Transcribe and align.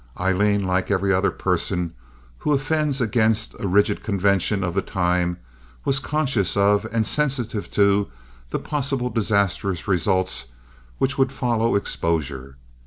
Aileen, 0.19 0.63
like 0.65 0.89
every 0.89 1.13
other 1.13 1.29
person 1.29 1.93
who 2.39 2.53
offends 2.53 3.01
against 3.01 3.53
a 3.61 3.67
rigid 3.67 4.01
convention 4.01 4.63
of 4.63 4.73
the 4.73 4.81
time, 4.81 5.37
was 5.85 5.99
conscious 5.99 6.57
of 6.57 6.87
and 6.91 7.05
sensitive 7.05 7.69
to 7.69 8.09
the 8.49 8.57
possible 8.57 9.11
disastrous 9.11 9.87
results 9.87 10.45
which 10.97 11.19
would 11.19 11.31
follow 11.31 11.75
exposure. 11.75 12.57